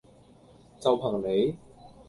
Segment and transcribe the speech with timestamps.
[0.79, 1.55] 就憑你?